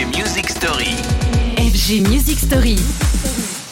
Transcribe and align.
FG 0.00 0.16
Music 0.16 0.48
Story. 0.48 0.96
FG 1.58 2.08
Music 2.08 2.38
Story. 2.38 2.76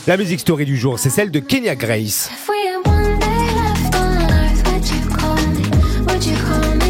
La 0.06 0.18
musique 0.18 0.40
story 0.40 0.66
du 0.66 0.76
jour, 0.76 0.98
c'est 0.98 1.08
celle 1.08 1.30
de 1.30 1.40
Kenya 1.40 1.74
Grace. 1.74 2.28
If 2.30 2.50
we 2.50 2.66
had 2.66 2.86
one 2.86 3.18
day 3.18 3.54
left 3.54 3.94
on 3.94 4.30
earth, 4.30 4.62
would 4.70 4.86
you 4.90 5.08
call 5.16 5.36
me? 5.54 5.64
Would 6.06 6.26
you 6.26 6.36
call 6.36 6.74
me? 6.76 6.87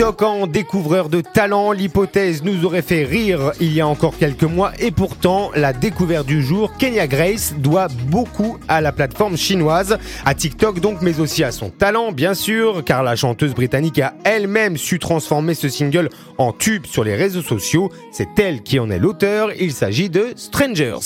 TikTok 0.00 0.22
en 0.22 0.46
découvreur 0.46 1.10
de 1.10 1.20
talent, 1.20 1.72
l'hypothèse 1.72 2.42
nous 2.42 2.64
aurait 2.64 2.80
fait 2.80 3.04
rire 3.04 3.52
il 3.60 3.74
y 3.74 3.82
a 3.82 3.86
encore 3.86 4.16
quelques 4.16 4.44
mois 4.44 4.72
et 4.78 4.92
pourtant 4.92 5.50
la 5.54 5.74
découverte 5.74 6.26
du 6.26 6.42
jour, 6.42 6.72
Kenya 6.78 7.06
Grace 7.06 7.52
doit 7.58 7.88
beaucoup 8.06 8.56
à 8.66 8.80
la 8.80 8.92
plateforme 8.92 9.36
chinoise, 9.36 9.98
à 10.24 10.34
TikTok 10.34 10.80
donc 10.80 11.02
mais 11.02 11.20
aussi 11.20 11.44
à 11.44 11.52
son 11.52 11.68
talent 11.68 12.12
bien 12.12 12.32
sûr 12.32 12.82
car 12.82 13.02
la 13.02 13.14
chanteuse 13.14 13.52
britannique 13.52 13.98
a 13.98 14.14
elle-même 14.24 14.78
su 14.78 14.98
transformer 14.98 15.52
ce 15.52 15.68
single 15.68 16.08
en 16.38 16.52
tube 16.52 16.86
sur 16.86 17.04
les 17.04 17.14
réseaux 17.14 17.42
sociaux, 17.42 17.90
c'est 18.10 18.38
elle 18.38 18.62
qui 18.62 18.78
en 18.78 18.90
est 18.90 18.98
l'auteur, 18.98 19.50
il 19.60 19.70
s'agit 19.70 20.08
de 20.08 20.28
Strangers. 20.34 20.96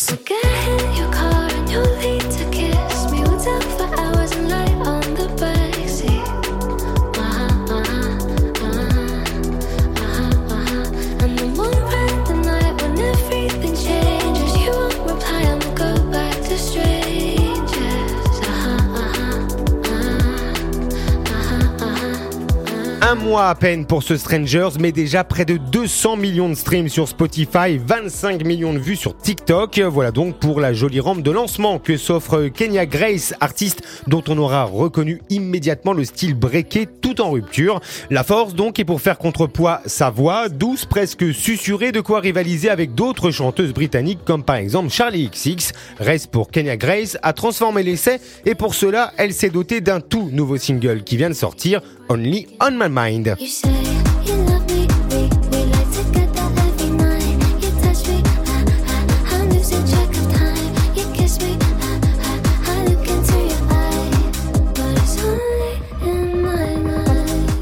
Un 23.06 23.16
mois 23.16 23.50
à 23.50 23.54
peine 23.54 23.84
pour 23.84 24.02
ce 24.02 24.16
Strangers, 24.16 24.78
mais 24.80 24.90
déjà 24.90 25.24
près 25.24 25.44
de 25.44 25.58
200 25.58 26.16
millions 26.16 26.48
de 26.48 26.54
streams 26.54 26.88
sur 26.88 27.06
Spotify, 27.06 27.76
25 27.76 28.42
millions 28.46 28.72
de 28.72 28.78
vues 28.78 28.96
sur 28.96 29.14
TikTok. 29.14 29.78
Voilà 29.78 30.10
donc 30.10 30.38
pour 30.38 30.58
la 30.58 30.72
jolie 30.72 31.00
rampe 31.00 31.20
de 31.20 31.30
lancement 31.30 31.78
que 31.78 31.98
s'offre 31.98 32.48
Kenya 32.48 32.86
Grace, 32.86 33.34
artiste 33.40 33.82
dont 34.06 34.22
on 34.28 34.38
aura 34.38 34.64
reconnu 34.64 35.20
immédiatement 35.28 35.92
le 35.92 36.06
style 36.06 36.34
breaké 36.34 36.86
tout 36.86 37.20
en 37.20 37.30
rupture. 37.30 37.82
La 38.08 38.24
force 38.24 38.54
donc 38.54 38.78
est 38.78 38.86
pour 38.86 39.02
faire 39.02 39.18
contrepoids 39.18 39.82
sa 39.84 40.08
voix, 40.08 40.48
douce, 40.48 40.86
presque 40.86 41.34
susurrée, 41.34 41.92
de 41.92 42.00
quoi 42.00 42.20
rivaliser 42.20 42.70
avec 42.70 42.94
d'autres 42.94 43.30
chanteuses 43.30 43.74
britanniques 43.74 44.24
comme 44.24 44.44
par 44.44 44.56
exemple 44.56 44.88
Charlie 44.88 45.28
XX. 45.28 45.72
Reste 46.00 46.30
pour 46.30 46.50
Kenya 46.50 46.78
Grace 46.78 47.18
à 47.22 47.34
transformer 47.34 47.82
l'essai 47.82 48.18
et 48.46 48.54
pour 48.54 48.74
cela, 48.74 49.12
elle 49.18 49.34
s'est 49.34 49.50
dotée 49.50 49.82
d'un 49.82 50.00
tout 50.00 50.30
nouveau 50.32 50.56
single 50.56 51.04
qui 51.04 51.18
vient 51.18 51.28
de 51.28 51.34
sortir, 51.34 51.82
Only 52.08 52.46
on 52.60 52.78
My 52.78 52.93
mind. 52.94 53.34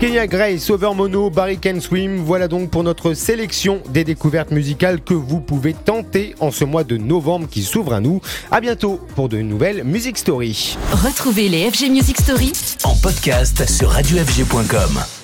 Kenya 0.02 0.26
Grace, 0.26 0.68
Over 0.68 0.96
Mono, 0.96 1.30
Barry 1.30 1.58
Can 1.58 1.80
Swim, 1.80 2.16
voilà 2.16 2.48
donc 2.48 2.70
pour 2.70 2.82
notre 2.82 3.14
sélection 3.14 3.80
des 3.88 4.02
découvertes 4.02 4.50
musicales 4.50 5.00
que 5.00 5.14
vous 5.14 5.40
pouvez 5.40 5.74
tenter 5.74 6.34
en 6.40 6.50
ce 6.50 6.64
mois 6.64 6.82
de 6.82 6.96
novembre 6.96 7.46
qui 7.48 7.62
s'ouvre 7.62 7.92
à 7.92 8.00
nous. 8.00 8.20
À 8.50 8.60
bientôt 8.60 9.00
pour 9.14 9.28
de 9.28 9.38
nouvelles 9.40 9.84
Music 9.84 10.18
Story. 10.18 10.76
Retrouvez 10.90 11.48
les 11.48 11.70
FG 11.70 11.88
Music 11.90 12.20
Story 12.20 12.52
En 12.82 12.96
podcast 12.96 13.64
sur 13.70 13.90
radiofg.com. 13.90 15.21